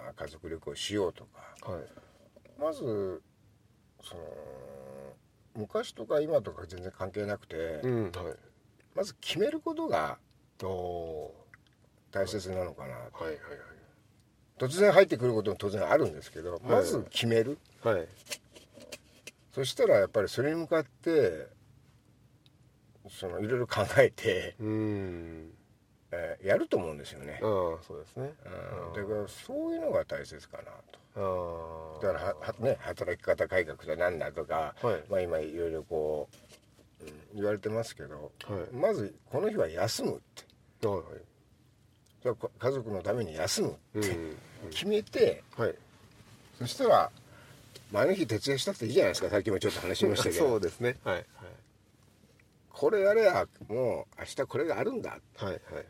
[0.10, 1.72] あ家族旅行しようとか。
[1.72, 1.84] はい。
[2.60, 3.22] まず
[4.02, 4.22] その
[5.56, 8.14] 昔とか今とか全然関係なくて、うんはい。
[8.96, 10.18] まず決めることが
[12.12, 13.36] 大切なのかな、ーはいはい
[14.60, 17.58] 突然入ってくることも当然あるんですけど、まず決める。
[17.84, 17.96] はい。
[17.96, 18.08] はい
[19.52, 21.48] そしたらやっぱりそれに向かって
[23.10, 25.52] そのいろいろ考えて、うん。
[26.12, 27.40] えーやると思うんですよね。
[27.42, 28.34] あ、あそうですね。
[28.46, 32.00] うん、だからそういうのが大切かなと。
[32.02, 32.14] ああ。
[32.14, 35.04] だからははね働き方改革だなんだとか、はい。
[35.10, 36.30] まあ、今いろいろこ
[37.02, 38.76] う、うん言われてますけど、はい。
[38.76, 40.20] まずこの日は休むっ
[40.80, 40.88] て。
[40.88, 41.29] はい
[42.24, 44.36] じゃ家族のために休むってうん
[44.72, 45.76] 決めて、はい。
[46.58, 47.12] そしたら
[47.92, 49.30] 前の日徹夜したっていいじゃないですか。
[49.30, 50.36] さっきもちょっと話しましたけど。
[50.50, 50.98] そうですね。
[51.04, 51.26] はい
[52.72, 55.10] これやればもう明日これがあるんだ。
[55.10, 55.54] はいはい。
[55.76, 55.86] はい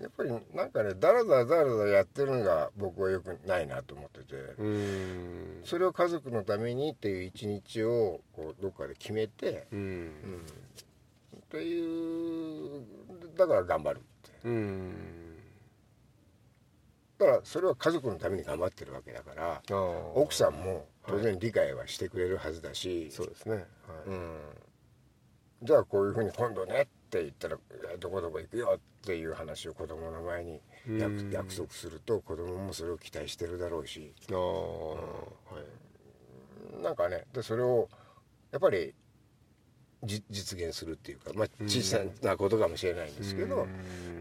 [0.00, 4.34] やっぱりなんかねだらだらだらだらやってるのが僕はよくないなと思ってて、
[5.64, 10.10] それを家族のためにっていう一日をこうどっかで決めて、うん。
[11.36, 12.82] っていう
[13.36, 14.30] だから頑張るって。
[14.44, 15.21] うん
[17.22, 19.62] だからそれは家族のために頑張ってるわけだから
[20.14, 23.54] 奥さんも当然理解はしてくれるはずだし、そうですね。
[23.54, 23.64] はい。
[24.06, 24.38] うん、
[25.62, 27.56] じゃあこういうふうに今度ねって言ったら
[27.98, 30.60] どこどこ行くよっていう話を子供の前に
[31.30, 34.12] 約束すると子供もそれを期待してるだろうし。
[34.30, 34.94] ああは
[36.80, 36.82] い。
[36.82, 37.88] なんかねでそれを
[38.50, 38.94] やっぱり
[40.04, 43.66] じ実現するっていうか、まあ、小さなことかもしれないんですけど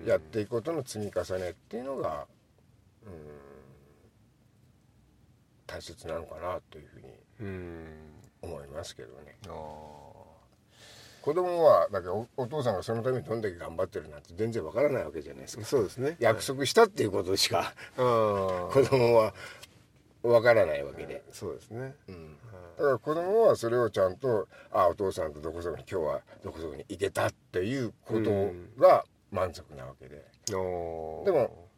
[0.04, 0.08] うん。
[0.08, 2.28] やっていくことの積み重ねっていうのが
[3.06, 3.12] うん
[5.72, 7.08] 大切なのかなというふうに
[7.42, 7.86] うん。
[8.42, 9.38] 思いますけどね。
[9.48, 9.52] ああ
[11.22, 15.64] 子供はだけどおお父さんがそのためにどんだけ頑張ってるなんて全然わからないわけじゃないですか。
[15.64, 16.18] そうですね。
[16.20, 18.04] 約束したっていうことしかああ
[18.74, 19.34] 子供は
[20.24, 21.96] わからないわけで、そうですね。
[22.08, 22.38] うん、
[22.78, 30.18] だから子供はそれをちゃんと「あお父さんとどこそこに今日はどこそこに行けた」っていうことが満足なわけで。
[30.18, 30.56] ああ
[31.26, 31.70] でも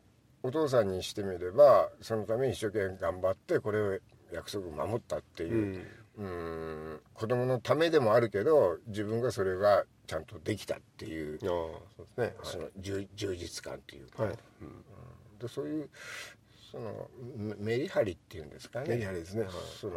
[0.43, 4.00] お父さんにしてみればそのために一生懸命頑張ってこれを
[4.31, 5.83] 約束を守ったっていう
[6.17, 6.25] う、ん。
[6.25, 11.81] うん子供のためでもあるけど自分がそれがちゃんとできたっていうそ
[12.17, 12.35] うですね。
[12.44, 14.35] その充充実感っていうか、はい。
[15.39, 15.89] でそういう
[16.71, 18.89] そのメメリハリっていうんですかね。
[18.89, 19.44] メリハリですね。
[19.44, 19.52] はい。
[19.79, 19.94] その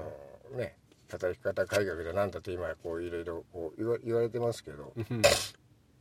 [0.57, 0.76] ね
[1.11, 4.92] 働き方改革だなんだって今こういろいろこう言わ言われてますけど、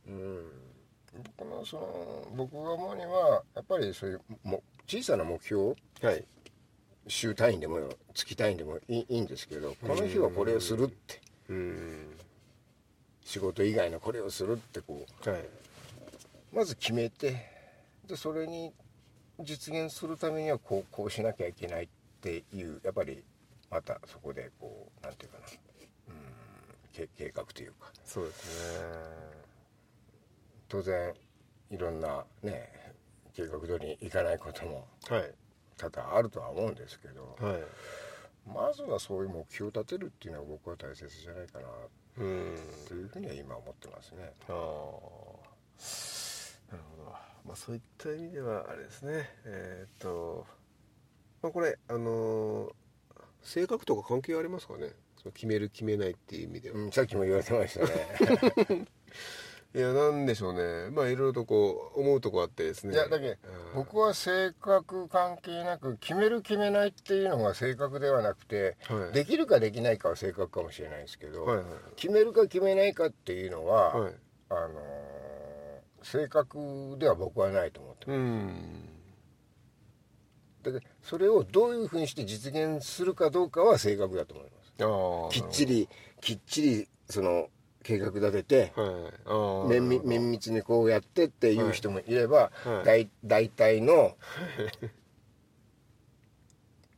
[0.08, 0.52] うん、
[1.36, 6.24] 僕のその僕が思うにはやっぱりそういうも小さな目標はい。
[7.08, 7.78] 週単位でも
[8.14, 11.20] 月単位でもいいいいんですけどこの日はこれをするって。
[11.48, 12.16] うん。
[13.24, 15.44] 仕事以外のこれをするってこうはい。
[16.52, 17.46] まず決めて
[18.06, 18.72] でそれに
[19.40, 21.88] 実現するためにはこうこうしなきゃいけないっ
[22.20, 23.22] ていうやっぱり
[23.70, 25.44] またそこでこうなんていうかな
[26.08, 26.14] うん
[26.92, 27.92] け計画というか。
[28.04, 29.35] そうですね
[30.68, 31.14] 当然
[31.70, 32.70] いろんなね
[33.34, 35.32] 計画通りにいかないこともはい。
[35.76, 37.62] 多々あるとは思うんですけどはい。
[38.48, 41.66] まずはそういう目標を立てるっていうのは僕は大切じゃないかな
[42.18, 42.56] うん。
[42.88, 44.32] というふうには今思ってますね。
[44.48, 44.54] ああ
[46.72, 47.10] なるほど。
[47.44, 49.28] まあそういった意味ではあれですね。
[49.44, 50.46] えーっと
[51.42, 52.72] まあこれあのー
[53.42, 54.88] 性格とか関係ありますかね？
[55.22, 57.86] その決める決めないっていう意味では、うん、さっきも言われてました
[58.74, 58.86] ね。
[59.74, 60.90] いやなんでしょうね。
[60.90, 62.94] まあいろいろとこう思うとこあってですね。
[62.94, 63.38] いやだけ
[63.74, 69.12] 僕は性格関係なく決める決めないっていうのが性格ではなくて、はい。
[69.12, 71.66] できるかできないかは性格かもしれないですけど、はいはい。
[71.96, 74.14] 決めるか決めないかっていうのは、はい。
[74.50, 75.26] あのー
[76.06, 78.16] 性格では僕はないと思ってます。
[78.16, 78.88] うん。
[80.62, 85.40] だけどそれをどういうふうにして実現するかどうかは性格だと思います。
[85.40, 85.88] きっちり
[86.20, 87.48] きっちりその
[87.86, 89.12] 計画立てては
[89.66, 89.68] い。
[89.68, 92.84] 綿密綿密にこうやってっていう人もいれば、はい。
[92.84, 94.16] 大大体の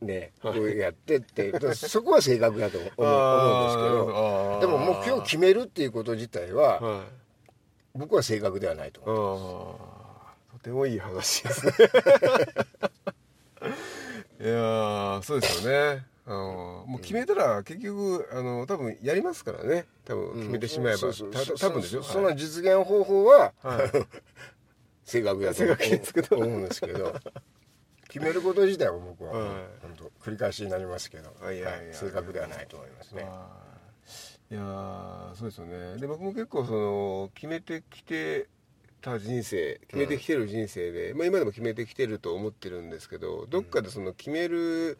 [0.01, 7.05] ねこうやってってそこは正確だと思う 思うんですけどでも目標を決めるっていうこと自体ははい。
[7.93, 9.75] 僕は正確ではないと思う。
[9.75, 9.77] あ
[10.55, 11.73] あとてもいい話ですね。
[14.41, 19.85] いやーそうですよねあのもう決めたら結局あの多分やりますからね。
[20.05, 23.91] 多分決めてしまえば、そうそうた多分でそそのはい実現方法は、はい。
[25.03, 27.15] 正確だと思うんですけど。
[28.07, 29.47] 決めること自体は僕は、はい。
[29.81, 31.57] 本当繰り返しになりますけど、はい。
[31.91, 33.23] 正確ではないと思いますね。
[33.23, 33.29] は
[33.65, 33.69] い
[34.51, 35.97] いやーそうですよね。
[35.97, 38.47] で僕も結構その決めてきて
[38.99, 44.97] た人生決めてきてる人生で、まあ、今でも決めてきてると思ってるんですけどどっかでその決める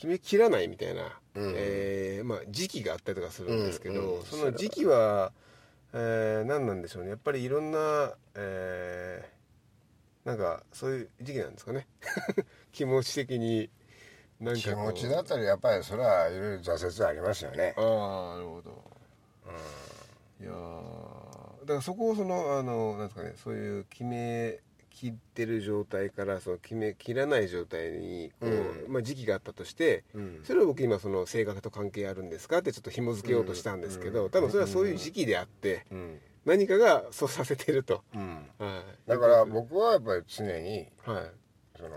[0.00, 1.02] 決めきらないみたいな、
[1.34, 5.30] うんえーまあ、時期があったりとかするんですけど、うんうんその時期は、
[5.92, 7.10] えー何なんでしょうね。
[7.10, 11.86] やっぱりいろんな、えーなんかそういう時期なんですかね。
[12.72, 13.68] 気持ち的に
[14.40, 17.74] なんか気持ちだったらやっぱりそれはいろいろ挫折ありますよね。
[17.76, 18.90] ああなるほど、
[20.40, 21.60] いやー。
[21.60, 24.60] だからそこをそのあのなんですかねそういう決め
[25.00, 28.92] 切ってる状態からその決め切らない状態にこう、うん。
[28.92, 30.40] まあ、時期があったとして、うん。
[30.44, 32.58] それを僕今その性格と関係あるんですか？
[32.58, 36.20] ってちょっと紐付けようとしたんですけど、多分それはそういう時期であって、うん。
[36.44, 38.46] 何かがそうさせてると、うん。
[38.58, 41.32] はい、だから僕はやっぱり常にはい。
[41.78, 41.90] その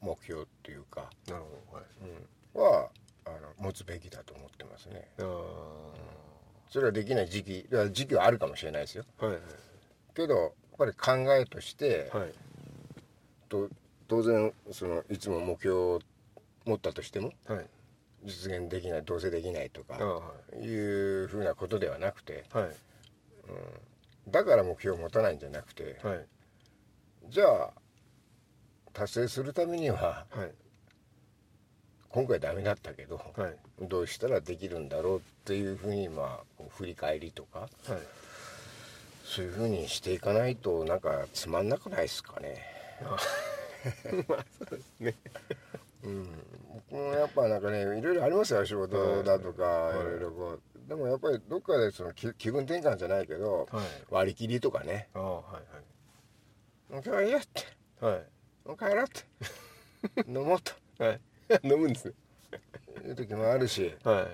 [0.00, 1.78] 目標っていうか、なるほ
[2.54, 2.90] うんは
[3.24, 5.08] あの持つべきだと思ってますね。
[5.16, 5.46] どはい
[6.68, 9.04] それはできない時期時期はあるかもしれないですよ。
[9.20, 9.40] あーはい。
[10.14, 12.22] けどぱり考えとして、はい。
[12.22, 12.32] はい
[13.48, 13.68] と
[14.08, 16.00] 当然そのいつも目標を
[16.64, 17.66] 持ったとしてもはい。
[18.24, 19.98] 実現できないどうせできないとか
[20.54, 20.64] い。
[20.64, 22.70] いうふうなことではなくてはい。
[24.28, 26.26] だから目標を持たないんじゃなくてはい。
[27.28, 27.70] じゃあ
[28.92, 30.50] 達成するためにははい。
[32.08, 33.56] 今回ダメだったけどはい。
[33.80, 37.70] どうしたらできるんだろうっていうふうにまあ振り返りとかはい
[39.26, 42.62] そういうふうにしていかないとなんかつまんなくないですかね。
[44.28, 45.14] まあそうですね。
[46.04, 46.28] うん、
[46.90, 50.00] 僕もやっぱなんかねいろいろありますよ仕事だとかはい。
[50.00, 50.04] い。
[50.04, 50.88] ろいろこう。
[50.88, 53.84] でもやっぱりどっかでその気気分転換じゃないけどはい。
[54.10, 55.08] 割り切りとかね。
[55.14, 55.40] ああは
[56.90, 57.64] いもう今日はいいやって。
[58.00, 58.68] はい。
[58.68, 60.22] もう帰ろうって。
[60.30, 60.72] 飲もうと。
[61.04, 61.20] はい。
[61.68, 62.14] 飲むんですね。
[63.04, 64.28] いう時もあるし、うん、はいや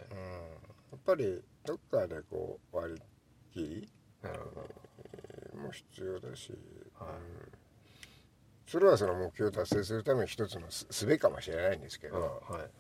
[0.97, 3.03] っぱりどっかでこう割り
[3.53, 3.88] 切り
[4.23, 6.53] なるほども必要だし、
[6.99, 7.09] はい。
[7.09, 7.53] うん。
[8.66, 12.70] それはその目標を達成するための一つのす術かもしれないんですけど、はい。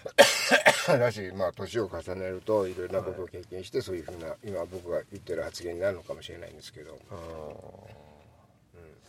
[0.98, 7.20] だしまあ年を重ねるといろいろなことを経験して、そういうふうな今僕が言ってる発言になるのかもしれないんですけど、うん、あ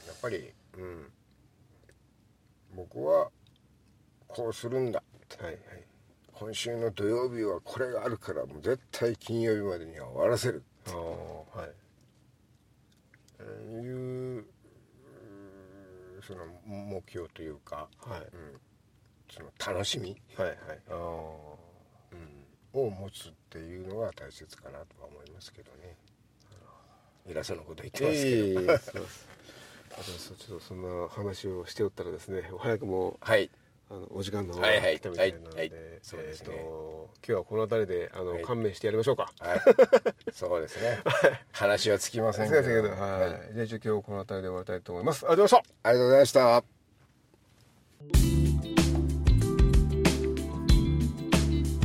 [0.07, 1.11] やっぱり、うん、
[2.75, 3.31] 僕は
[4.27, 5.01] こうするんだ
[5.39, 5.61] あはいはい。
[6.33, 11.71] 今週の土曜日はこれがあるからもう絶対金曜日までには終わらせるああはい。
[13.37, 14.45] という
[16.21, 18.21] その目標というか、はい。
[18.21, 18.59] うん、
[19.29, 20.57] その楽しみ、はいはい。
[20.89, 20.93] あ
[22.73, 25.97] うん、を持つっていうのが大切かなとは思いますけどね。
[27.27, 29.27] 偉そうなこと言ってあますけど、いえいえそうです。
[29.93, 33.49] あとそうちょっとそんな話をしておったらですね早くもはい
[33.91, 36.47] あのお時間の方がはいはい来たみたいなので、はいはいそうですね。
[36.51, 36.91] えーと
[37.23, 38.43] 今日はこの辺りであの、はい。
[38.43, 39.31] 勘弁してやりましょうか。
[39.39, 39.61] はい、
[40.33, 40.99] そうですね。
[41.51, 42.71] 話はつきませんけど、はい。
[42.71, 43.53] はい。
[43.53, 45.25] じゃあ一応今日この辺りで終わりたいと思います。
[45.27, 45.89] ありがとうございました。
[45.89, 46.63] ありがとうございました。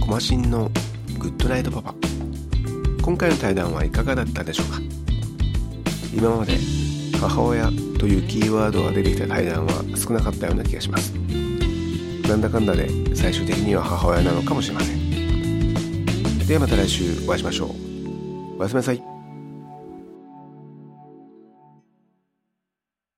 [0.00, 0.70] コマシンの
[1.18, 1.94] グッドナイトパパ。
[3.02, 4.80] 今回の対談はいかがだったでしょうか？
[6.14, 6.56] 今まで
[7.20, 7.66] 母親
[7.98, 11.12] というキーワードが出てきた対談は少なかったような気がします
[12.28, 16.46] なんだかんだで最終的には母親なのかもしれません。
[16.46, 17.70] ではまた来週お会いしましょう。
[18.58, 19.15] おやすみなさい。